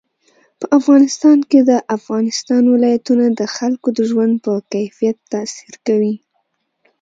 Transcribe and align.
په 0.59 0.65
افغانستان 0.79 1.37
کې 1.49 1.59
د 1.69 1.71
افغانستان 1.97 2.63
ولايتونه 2.73 3.25
د 3.39 3.41
خلکو 3.55 3.87
د 3.97 3.99
ژوند 4.09 4.33
په 4.45 4.51
کیفیت 4.73 5.17
تاثیر 5.33 5.73
کوي. 5.87 6.15